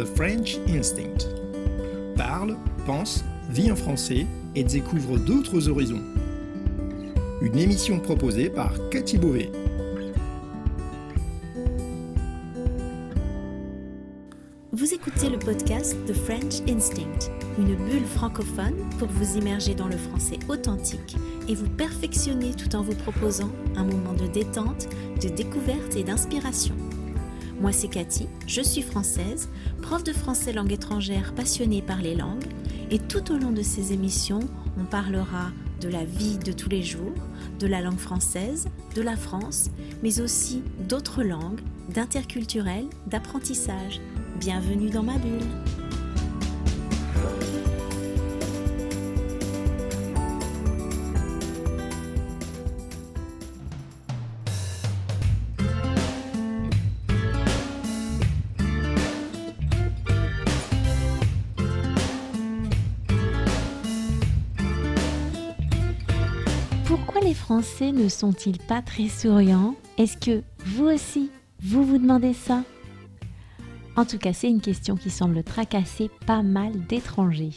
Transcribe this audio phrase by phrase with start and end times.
[0.00, 1.28] The French Instinct.
[2.16, 6.00] Parle, pense, vit en français et découvre d'autres horizons.
[7.42, 9.52] Une émission proposée par Cathy Beauvais.
[14.72, 19.98] Vous écoutez le podcast The French Instinct, une bulle francophone pour vous immerger dans le
[19.98, 24.88] français authentique et vous perfectionner tout en vous proposant un moment de détente,
[25.22, 26.74] de découverte et d'inspiration.
[27.60, 29.50] Moi c'est Cathy, je suis française,
[29.82, 32.46] prof de français langue étrangère passionnée par les langues
[32.90, 34.40] et tout au long de ces émissions,
[34.78, 35.50] on parlera
[35.82, 37.12] de la vie de tous les jours,
[37.58, 39.70] de la langue française, de la France,
[40.02, 41.60] mais aussi d'autres langues,
[41.90, 44.00] d'interculturel, d'apprentissage.
[44.38, 45.79] Bienvenue dans ma bulle.
[67.30, 69.76] Les Français ne sont-ils pas très souriants?
[69.98, 71.30] Est-ce que vous aussi,
[71.62, 72.64] vous vous demandez ça?
[73.94, 77.52] En tout cas, c'est une question qui semble tracasser pas mal d'étrangers.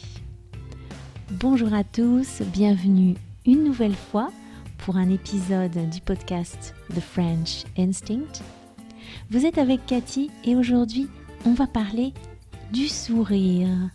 [1.40, 3.16] Bonjour à tous, bienvenue
[3.46, 4.30] une nouvelle fois
[4.78, 8.44] pour un épisode du podcast The French Instinct.
[9.30, 11.08] Vous êtes avec Cathy et aujourd'hui,
[11.44, 12.14] on va parler
[12.72, 13.90] du sourire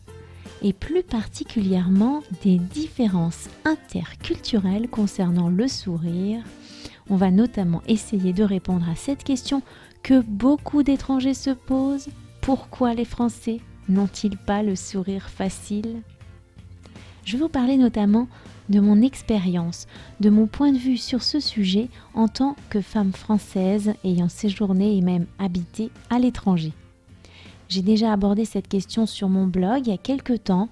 [0.61, 6.43] et plus particulièrement des différences interculturelles concernant le sourire.
[7.09, 9.61] On va notamment essayer de répondre à cette question
[10.03, 12.09] que beaucoup d'étrangers se posent.
[12.41, 16.01] Pourquoi les Français n'ont-ils pas le sourire facile?
[17.25, 18.27] Je vais vous parler notamment
[18.69, 19.87] de mon expérience,
[20.19, 24.95] de mon point de vue sur ce sujet en tant que femme française ayant séjourné
[24.95, 26.73] et même habité à l'étranger.
[27.69, 30.69] J'ai déjà abordé cette question sur mon blog il y a quelques temps,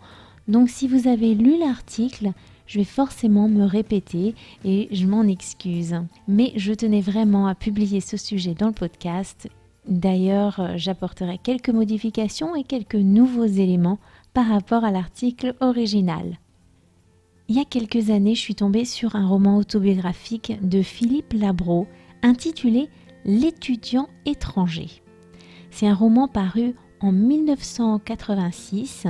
[0.48, 2.32] donc si vous avez lu l'article,
[2.66, 4.34] je vais forcément me répéter
[4.66, 5.96] et je m'en excuse.
[6.28, 9.48] Mais je tenais vraiment à publier ce sujet dans le podcast.
[9.88, 14.00] D'ailleurs, j'apporterai quelques modifications et quelques nouveaux éléments
[14.34, 16.40] par rapport à l'article original.
[17.48, 21.88] Il y a quelques années, je suis tombée sur un roman autobiographique de Philippe Labro
[22.24, 22.90] intitulé
[23.24, 24.88] L'étudiant étranger.
[25.70, 29.08] C'est un roman paru en 1986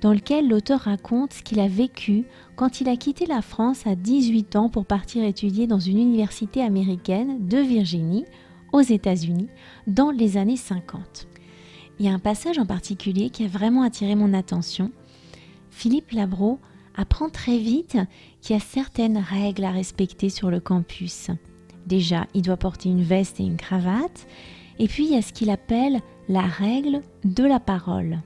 [0.00, 2.24] dans lequel l'auteur raconte ce qu'il a vécu
[2.56, 6.62] quand il a quitté la France à 18 ans pour partir étudier dans une université
[6.62, 8.24] américaine de Virginie
[8.72, 9.48] aux États-Unis
[9.86, 11.26] dans les années 50.
[11.98, 14.92] Il y a un passage en particulier qui a vraiment attiré mon attention.
[15.70, 16.58] Philippe Labro
[16.96, 17.96] apprend très vite
[18.40, 21.30] qu'il y a certaines règles à respecter sur le campus.
[21.86, 24.26] Déjà, il doit porter une veste et une cravate,
[24.78, 28.20] et puis il y a ce qu'il appelle la règle de la parole.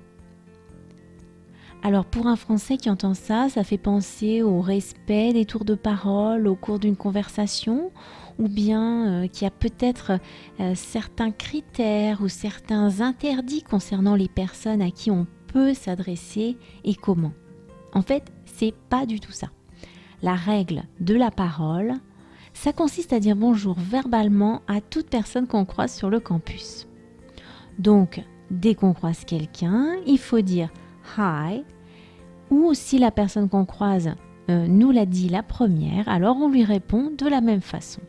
[1.85, 5.75] Alors pour un Français qui entend ça, ça fait penser au respect des tours de
[5.75, 7.91] parole au cours d'une conversation,
[8.39, 10.13] ou bien euh, qu'il y a peut-être
[10.61, 16.95] euh, certains critères ou certains interdits concernant les personnes à qui on peut s'adresser et
[16.95, 17.33] comment.
[17.95, 19.49] En fait, c'est pas du tout ça.
[20.23, 21.95] La règle de la parole,
[22.55, 26.87] ça consiste à dire bonjour verbalement à toute personne qu'on croise sur le campus.
[27.79, 30.71] Donc, dès qu'on croise quelqu'un, il faut dire
[31.19, 31.65] hi,
[32.51, 34.11] ou si la personne qu'on croise
[34.51, 38.01] euh, nous l'a dit la première, alors on lui répond de la même façon.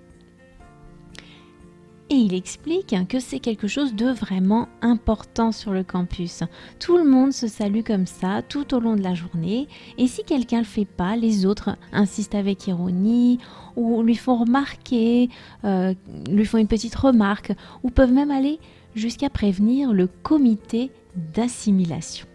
[2.09, 6.43] Et il explique que c'est quelque chose de vraiment important sur le campus.
[6.79, 9.67] Tout le monde se salue comme ça tout au long de la journée.
[9.97, 13.39] Et si quelqu'un ne le fait pas, les autres insistent avec ironie
[13.75, 15.29] ou lui font remarquer,
[15.63, 15.95] euh,
[16.29, 18.59] lui font une petite remarque ou peuvent même aller
[18.95, 20.91] jusqu'à prévenir le comité
[21.33, 22.27] d'assimilation.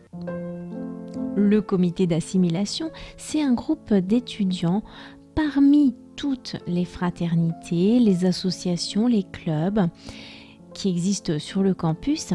[1.37, 4.83] Le comité d'assimilation, c'est un groupe d'étudiants
[5.35, 9.87] parmi toutes les fraternités, les associations, les clubs
[10.75, 12.35] qui existent sur le campus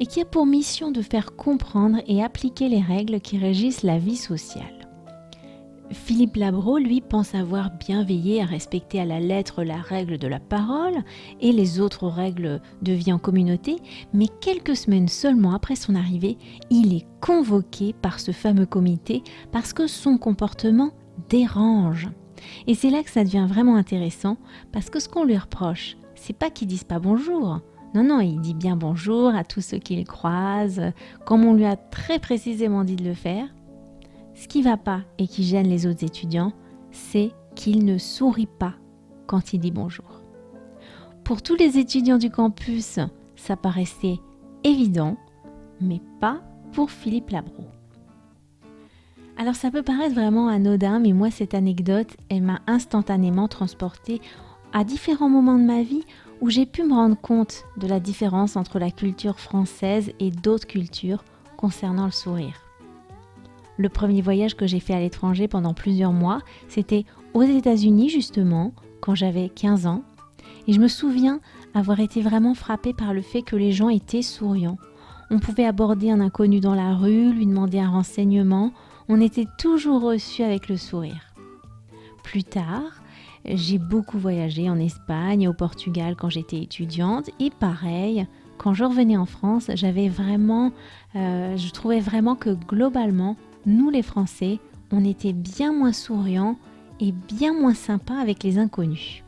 [0.00, 3.98] et qui a pour mission de faire comprendre et appliquer les règles qui régissent la
[3.98, 4.81] vie sociale.
[5.92, 10.26] Philippe Labro, lui, pense avoir bien veillé à respecter à la lettre la règle de
[10.26, 11.02] la parole
[11.40, 13.76] et les autres règles de vie en communauté,
[14.12, 16.38] mais quelques semaines seulement après son arrivée,
[16.70, 20.92] il est convoqué par ce fameux comité parce que son comportement
[21.28, 22.08] dérange.
[22.66, 24.36] Et c'est là que ça devient vraiment intéressant
[24.72, 27.60] parce que ce qu'on lui reproche, c'est pas qu'il dise pas bonjour.
[27.94, 30.80] Non, non, il dit bien bonjour à tous ceux qu'il croise,
[31.26, 33.48] comme on lui a très précisément dit de le faire.
[34.34, 36.52] Ce qui va pas et qui gêne les autres étudiants,
[36.90, 38.74] c'est qu'il ne sourit pas
[39.26, 40.20] quand il dit bonjour.
[41.24, 42.98] Pour tous les étudiants du campus,
[43.36, 44.18] ça paraissait
[44.64, 45.16] évident,
[45.80, 46.42] mais pas
[46.72, 47.64] pour Philippe Labro.
[49.36, 54.20] Alors ça peut paraître vraiment anodin, mais moi cette anecdote, elle m'a instantanément transportée
[54.72, 56.04] à différents moments de ma vie
[56.40, 60.66] où j'ai pu me rendre compte de la différence entre la culture française et d'autres
[60.66, 61.24] cultures
[61.56, 62.54] concernant le sourire.
[63.82, 66.38] Le premier voyage que j'ai fait à l'étranger pendant plusieurs mois,
[66.68, 70.04] c'était aux États-Unis justement, quand j'avais 15 ans.
[70.68, 71.40] Et je me souviens
[71.74, 74.78] avoir été vraiment frappée par le fait que les gens étaient souriants.
[75.32, 78.72] On pouvait aborder un inconnu dans la rue, lui demander un renseignement,
[79.08, 81.34] on était toujours reçu avec le sourire.
[82.22, 83.02] Plus tard,
[83.44, 88.28] j'ai beaucoup voyagé en Espagne au Portugal quand j'étais étudiante et pareil,
[88.58, 90.70] quand je revenais en France, j'avais vraiment,
[91.16, 93.36] euh, je trouvais vraiment que globalement,
[93.66, 94.58] nous les Français,
[94.90, 96.56] on était bien moins souriants
[97.00, 99.22] et bien moins sympas avec les inconnus.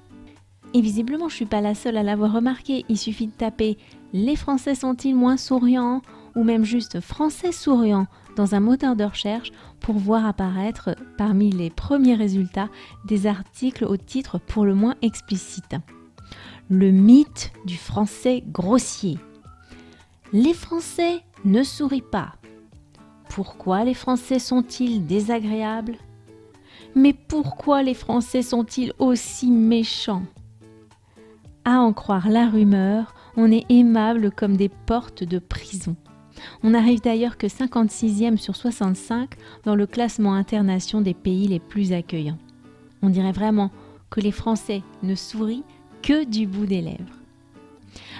[0.74, 2.84] Et visiblement, je suis pas la seule à l'avoir remarqué.
[2.88, 3.78] Il suffit de taper
[4.12, 6.02] les Français sont-ils moins souriants?
[6.34, 11.70] ou même juste Français souriants dans un moteur de recherche pour voir apparaître parmi les
[11.70, 12.68] premiers résultats
[13.06, 15.76] des articles au titre pour le moins explicite.
[16.68, 19.18] Le mythe du français grossier.
[20.32, 22.34] Les Français ne sourient pas.
[23.34, 25.96] Pourquoi les Français sont-ils désagréables?
[26.94, 30.22] Mais pourquoi les Français sont-ils aussi méchants?
[31.64, 35.96] À en croire la rumeur, on est aimable comme des portes de prison.
[36.62, 39.30] On n'arrive d'ailleurs que 56e sur 65
[39.64, 42.38] dans le classement international des pays les plus accueillants.
[43.02, 43.72] On dirait vraiment
[44.10, 45.64] que les Français ne sourient
[46.02, 47.18] que du bout des lèvres.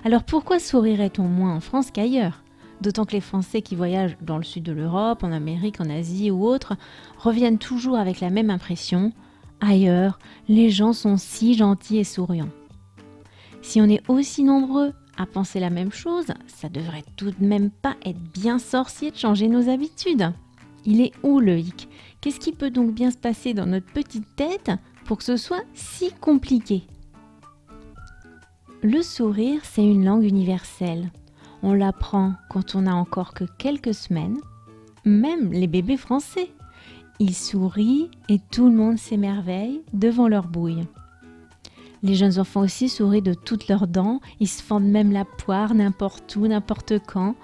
[0.05, 2.44] Alors pourquoi sourirait-on moins en France qu'ailleurs?
[2.85, 6.31] D'autant que les Français qui voyagent dans le sud de l'Europe, en Amérique, en Asie
[6.31, 6.75] ou autres,
[7.17, 9.11] reviennent toujours avec la même impression.
[9.63, 12.51] Ailleurs, les gens sont si gentils et souriants.
[13.63, 17.71] Si on est aussi nombreux à penser la même chose, ça devrait tout de même
[17.71, 20.31] pas être bien sorcier de changer nos habitudes.
[20.85, 21.89] Il est où le hic
[22.21, 24.71] Qu'est-ce qui peut donc bien se passer dans notre petite tête
[25.07, 26.83] pour que ce soit si compliqué?
[28.83, 31.11] Le sourire, c'est une langue universelle.
[31.67, 34.37] On l'apprend quand on a encore que quelques semaines,
[35.07, 36.51] même les bébés français.
[37.21, 40.85] Ils sourient et tout le monde s'émerveille devant leur bouille.
[42.03, 45.75] Les jeunes enfants aussi sourient de toutes leurs dents, ils se fendent même la poire
[45.75, 47.35] n'importe où, n'importe quand.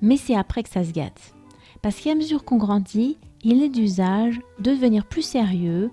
[0.00, 1.34] Mais c'est après que ça se gâte.
[1.82, 5.90] Parce qu'à mesure qu'on grandit, il est d'usage de devenir plus sérieux,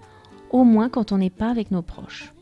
[0.49, 2.33] au moins quand on n'est pas avec nos proches.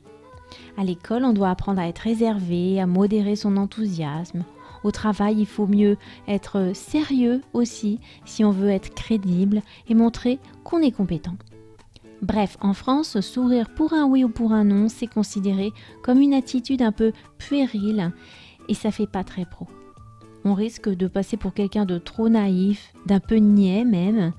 [0.78, 4.44] À l'école, on doit apprendre à être réservé, à modérer son enthousiasme.
[4.84, 5.98] Au travail, il faut mieux
[6.28, 11.36] être sérieux aussi si on veut être crédible et montrer qu'on est compétent.
[12.22, 15.72] Bref, en France, sourire pour un oui ou pour un non, c'est considéré
[16.02, 18.12] comme une attitude un peu puérile
[18.68, 19.68] et ça fait pas très pro.
[20.44, 24.34] On risque de passer pour quelqu'un de trop naïf, d'un peu niais même.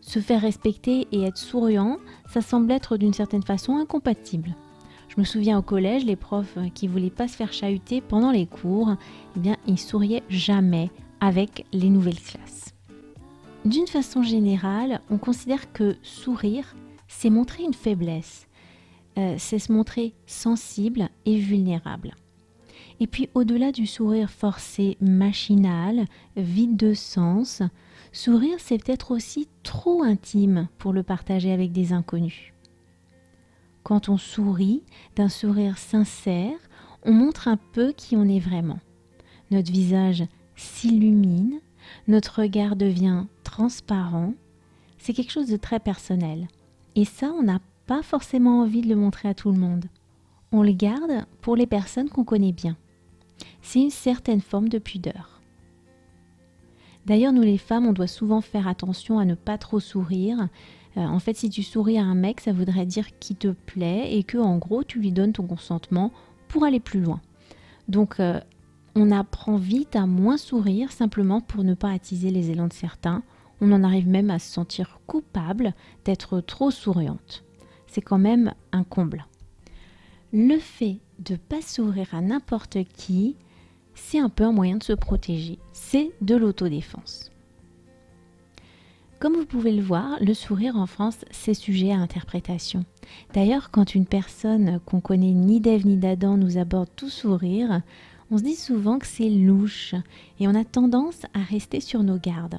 [0.00, 1.98] Se faire respecter et être souriant,
[2.28, 4.56] ça semble être d'une certaine façon incompatible.
[5.14, 8.46] Je me souviens au collège, les profs qui voulaient pas se faire chahuter pendant les
[8.46, 8.96] cours,
[9.36, 12.72] eh bien, ils souriaient jamais avec les nouvelles classes.
[13.66, 16.74] D'une façon générale, on considère que sourire,
[17.08, 18.46] c'est montrer une faiblesse,
[19.18, 22.14] euh, c'est se montrer sensible et vulnérable.
[22.98, 26.06] Et puis au-delà du sourire forcé, machinal,
[26.36, 27.60] vide de sens,
[28.12, 32.51] sourire c'est peut-être aussi trop intime pour le partager avec des inconnus.
[33.82, 34.82] Quand on sourit
[35.16, 36.56] d'un sourire sincère,
[37.04, 38.78] on montre un peu qui on est vraiment.
[39.50, 40.24] Notre visage
[40.56, 41.60] s'illumine,
[42.06, 44.34] notre regard devient transparent,
[44.98, 46.46] c'est quelque chose de très personnel.
[46.94, 49.86] Et ça, on n'a pas forcément envie de le montrer à tout le monde.
[50.52, 52.76] On le garde pour les personnes qu'on connaît bien.
[53.62, 55.40] C'est une certaine forme de pudeur.
[57.06, 60.48] D'ailleurs, nous les femmes, on doit souvent faire attention à ne pas trop sourire.
[60.96, 64.14] Euh, en fait, si tu souris à un mec, ça voudrait dire qu'il te plaît
[64.16, 66.12] et que, en gros, tu lui donnes ton consentement
[66.48, 67.20] pour aller plus loin.
[67.88, 68.40] Donc, euh,
[68.94, 73.22] on apprend vite à moins sourire simplement pour ne pas attiser les élans de certains.
[73.60, 75.72] On en arrive même à se sentir coupable
[76.04, 77.44] d'être trop souriante.
[77.86, 79.26] C'est quand même un comble.
[80.32, 83.36] Le fait de pas sourire à n'importe qui,
[83.94, 85.58] c'est un peu un moyen de se protéger.
[85.72, 87.31] C'est de l'autodéfense.
[89.22, 92.84] Comme vous pouvez le voir, le sourire en France, c'est sujet à interprétation.
[93.34, 97.82] D'ailleurs, quand une personne qu'on connaît ni d'Ève ni d'Adam nous aborde tout sourire,
[98.32, 99.94] on se dit souvent que c'est louche
[100.40, 102.58] et on a tendance à rester sur nos gardes.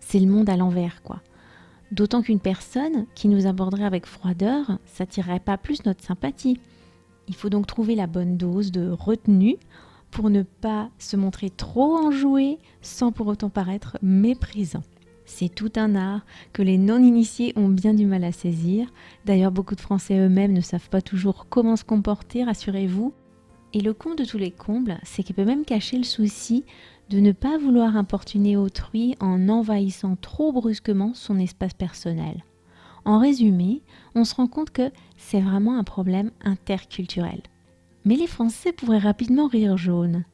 [0.00, 1.22] C'est le monde à l'envers, quoi.
[1.92, 6.58] D'autant qu'une personne qui nous aborderait avec froideur, s'attirerait pas plus notre sympathie.
[7.28, 9.58] Il faut donc trouver la bonne dose de retenue
[10.10, 14.82] pour ne pas se montrer trop enjoué sans pour autant paraître méprisant.
[15.26, 18.92] C'est tout un art que les non-initiés ont bien du mal à saisir.
[19.24, 23.12] D'ailleurs, beaucoup de Français eux-mêmes ne savent pas toujours comment se comporter, rassurez-vous.
[23.72, 26.64] Et le con de tous les combles, c'est qu'il peut même cacher le souci
[27.10, 32.44] de ne pas vouloir importuner autrui en envahissant trop brusquement son espace personnel.
[33.04, 33.82] En résumé,
[34.14, 37.42] on se rend compte que c'est vraiment un problème interculturel.
[38.04, 40.24] Mais les Français pourraient rapidement rire jaune.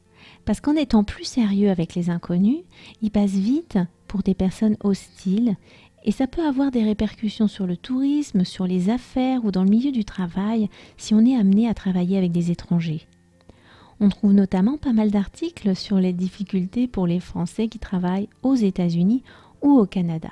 [0.44, 2.62] Parce qu'en étant plus sérieux avec les inconnus,
[3.02, 3.78] ils passent vite
[4.10, 5.54] pour des personnes hostiles
[6.04, 9.70] et ça peut avoir des répercussions sur le tourisme, sur les affaires ou dans le
[9.70, 13.06] milieu du travail si on est amené à travailler avec des étrangers.
[14.00, 18.56] On trouve notamment pas mal d'articles sur les difficultés pour les Français qui travaillent aux
[18.56, 19.22] États-Unis
[19.62, 20.30] ou au Canada.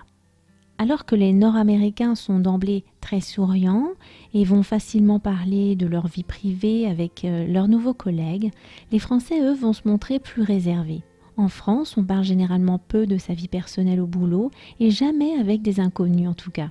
[0.79, 3.91] Alors que les Nord-Américains sont d'emblée très souriants
[4.35, 8.51] et vont facilement parler de leur vie privée avec euh, leurs nouveaux collègues,
[8.91, 11.03] les Français, eux, vont se montrer plus réservés.
[11.39, 15.63] En France, on parle généralement peu de sa vie personnelle au boulot et jamais avec
[15.63, 16.69] des inconnus en tout cas.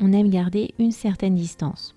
[0.00, 1.94] On aime garder une certaine distance.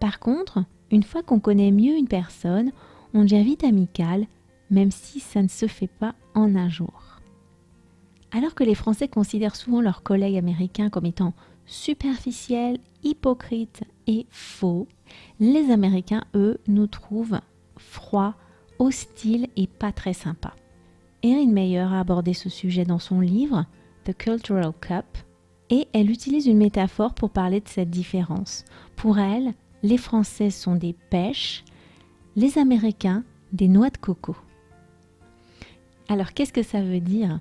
[0.00, 2.72] Par contre, une fois qu'on connaît mieux une personne,
[3.14, 4.26] on devient vite amical,
[4.72, 7.20] même si ça ne se fait pas en un jour.
[8.32, 11.34] Alors que les Français considèrent souvent leurs collègues américains comme étant
[11.66, 14.88] superficiels, hypocrites et faux,
[15.38, 17.38] les Américains, eux, nous trouvent
[17.76, 18.34] froids,
[18.80, 20.54] hostiles et pas très sympas.
[21.22, 23.66] Erin Meyer a abordé ce sujet dans son livre
[24.04, 25.04] The Cultural Cup
[25.68, 28.64] et elle utilise une métaphore pour parler de cette différence.
[28.94, 31.64] Pour elle, les Français sont des pêches,
[32.36, 34.36] les Américains des noix de coco.
[36.08, 37.40] Alors qu'est-ce que ça veut dire?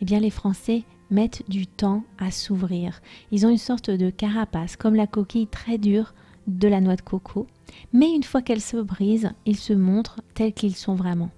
[0.00, 3.00] Eh bien les Français mettent du temps à s'ouvrir.
[3.30, 6.14] Ils ont une sorte de carapace, comme la coquille très dure
[6.46, 7.46] de la noix de coco,
[7.92, 11.30] mais une fois qu'elle se brise, ils se montrent tels qu'ils sont vraiment.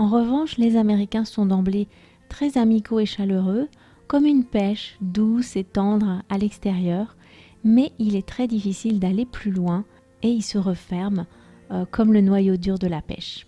[0.00, 1.86] En revanche, les Américains sont d'emblée
[2.30, 3.68] très amicaux et chaleureux,
[4.06, 7.18] comme une pêche douce et tendre à l'extérieur,
[7.64, 9.84] mais il est très difficile d'aller plus loin
[10.22, 11.26] et ils se referment
[11.70, 13.46] euh, comme le noyau dur de la pêche.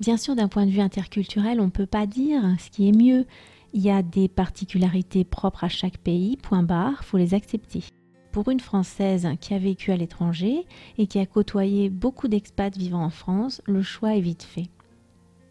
[0.00, 2.98] Bien sûr, d'un point de vue interculturel, on ne peut pas dire ce qui est
[2.98, 3.24] mieux.
[3.72, 7.84] Il y a des particularités propres à chaque pays, point barre, faut les accepter.
[8.32, 10.66] Pour une Française qui a vécu à l'étranger
[10.98, 14.68] et qui a côtoyé beaucoup d'expats vivant en France, le choix est vite fait.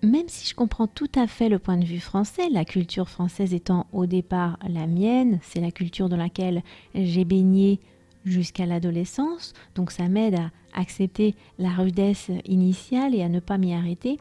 [0.04, 3.54] Même si je comprends tout à fait le point de vue français, la culture française
[3.54, 6.64] étant au départ la mienne, c'est la culture dans laquelle
[6.96, 7.80] j'ai baigné
[8.26, 13.74] jusqu'à l'adolescence, donc ça m'aide à accepter la rudesse initiale et à ne pas m'y
[13.74, 14.18] arrêter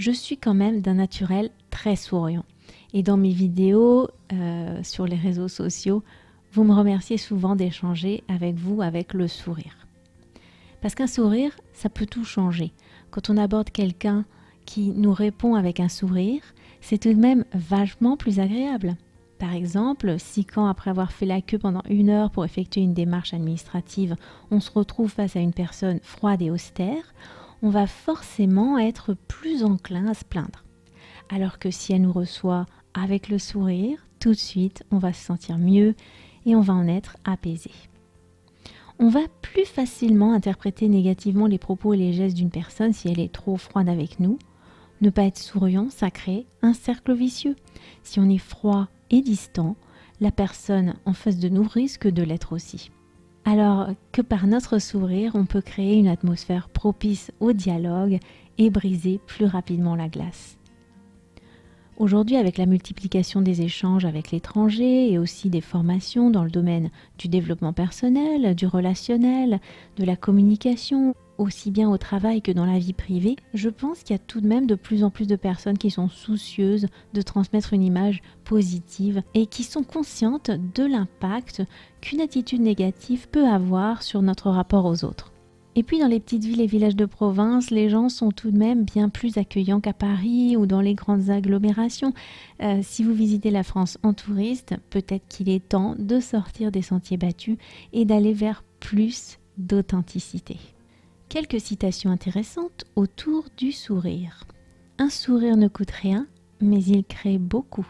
[0.00, 2.46] je suis quand même d'un naturel très souriant.
[2.94, 6.02] Et dans mes vidéos euh, sur les réseaux sociaux,
[6.52, 9.86] vous me remerciez souvent d'échanger avec vous avec le sourire.
[10.80, 12.72] Parce qu'un sourire, ça peut tout changer.
[13.10, 14.24] Quand on aborde quelqu'un
[14.64, 16.42] qui nous répond avec un sourire,
[16.80, 18.96] c'est tout de même vachement plus agréable.
[19.38, 22.94] Par exemple, si quand après avoir fait la queue pendant une heure pour effectuer une
[22.94, 24.16] démarche administrative,
[24.50, 27.14] on se retrouve face à une personne froide et austère,
[27.62, 30.64] on va forcément être plus enclin à se plaindre.
[31.30, 35.24] Alors que si elle nous reçoit avec le sourire, tout de suite, on va se
[35.24, 35.94] sentir mieux
[36.44, 37.70] et on va en être apaisé.
[38.98, 43.20] On va plus facilement interpréter négativement les propos et les gestes d'une personne si elle
[43.20, 44.38] est trop froide avec nous.
[45.00, 47.56] Ne pas être souriant, ça crée un cercle vicieux.
[48.02, 49.76] Si on est froid et distant,
[50.20, 52.90] la personne en face de nous risque de l'être aussi
[53.44, 58.18] alors que par notre sourire, on peut créer une atmosphère propice au dialogue
[58.58, 60.58] et briser plus rapidement la glace.
[61.96, 66.90] Aujourd'hui, avec la multiplication des échanges avec l'étranger et aussi des formations dans le domaine
[67.18, 69.60] du développement personnel, du relationnel,
[69.98, 74.14] de la communication, aussi bien au travail que dans la vie privée, je pense qu'il
[74.14, 77.22] y a tout de même de plus en plus de personnes qui sont soucieuses de
[77.22, 81.62] transmettre une image positive et qui sont conscientes de l'impact
[82.00, 85.32] qu'une attitude négative peut avoir sur notre rapport aux autres.
[85.76, 88.58] Et puis dans les petites villes et villages de province, les gens sont tout de
[88.58, 92.12] même bien plus accueillants qu'à Paris ou dans les grandes agglomérations.
[92.62, 96.82] Euh, si vous visitez la France en touriste, peut-être qu'il est temps de sortir des
[96.82, 97.56] sentiers battus
[97.92, 100.56] et d'aller vers plus d'authenticité.
[101.30, 104.42] Quelques citations intéressantes autour du sourire.
[104.98, 106.26] Un sourire ne coûte rien,
[106.60, 107.86] mais il crée beaucoup.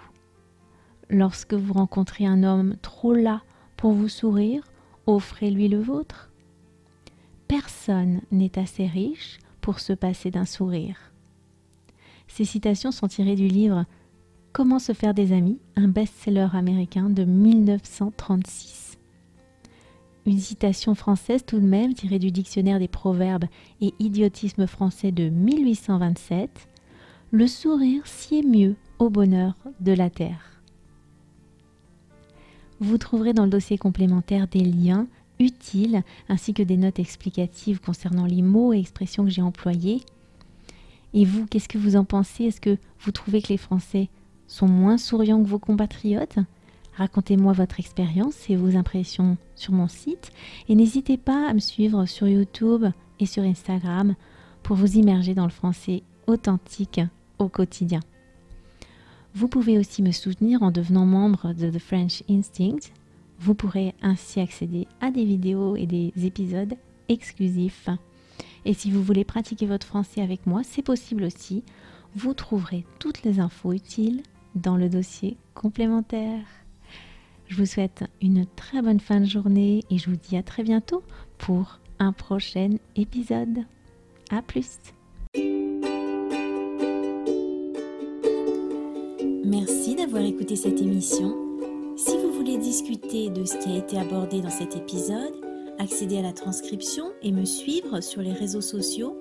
[1.09, 3.41] Lorsque vous rencontrez un homme trop las
[3.79, 4.63] pour vous sourire,
[5.07, 6.31] offrez-lui le vôtre.
[7.49, 10.99] Personne n'est assez riche pour se passer d'un sourire.
[12.29, 13.87] Ces citations sont tirées du livre
[14.53, 18.90] Comment se faire des amis, un best-seller américain de 1936.
[20.27, 23.47] Une citation française tout de même tirée du dictionnaire des proverbes
[23.81, 26.69] et idiotisme français de 1827.
[27.31, 30.63] Le sourire sied mieux au bonheur de la terre.
[32.81, 35.07] Vous trouverez dans le dossier complémentaire des liens
[35.39, 40.03] utiles ainsi que des notes explicatives concernant les mots et expressions que j'ai employés.
[41.13, 42.45] Et vous, qu'est-ce que vous en pensez?
[42.45, 44.09] Est-ce que vous trouvez que les Français
[44.47, 46.39] sont moins souriants que vos compatriotes?
[47.01, 50.33] Racontez-moi votre expérience et vos impressions sur mon site
[50.69, 52.85] et n'hésitez pas à me suivre sur YouTube
[53.19, 54.15] et sur Instagram
[54.63, 57.01] pour vous immerger dans le français authentique
[57.39, 58.01] au quotidien.
[59.35, 62.93] Vous pouvez aussi me soutenir en devenant membre de The French Instinct.
[63.39, 66.75] Vous pourrez ainsi accéder à des vidéos et des épisodes
[67.09, 67.89] exclusifs.
[68.67, 71.65] Et si vous voulez pratiquer votre français avec moi, c'est possible aussi.
[72.15, 74.23] Vous trouverez toutes les infos utiles
[74.55, 76.60] dans le dossier complémentaire.
[77.51, 80.63] Je vous souhaite une très bonne fin de journée et je vous dis à très
[80.63, 81.03] bientôt
[81.37, 83.65] pour un prochain épisode.
[84.31, 84.79] A plus
[89.45, 91.37] Merci d'avoir écouté cette émission.
[91.97, 95.35] Si vous voulez discuter de ce qui a été abordé dans cet épisode,
[95.81, 99.19] accéder à la transcription et me suivre sur les réseaux sociaux,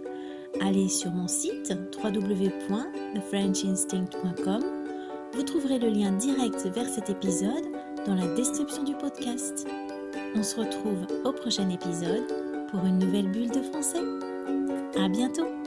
[0.62, 4.64] allez sur mon site www.thefrenchinstinct.com.
[5.34, 7.69] Vous trouverez le lien direct vers cet épisode
[8.10, 9.68] dans la description du podcast.
[10.36, 12.26] On se retrouve au prochain épisode
[12.72, 14.02] pour une nouvelle bulle de français.
[14.98, 15.59] À bientôt!